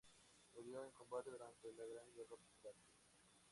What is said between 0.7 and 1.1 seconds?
en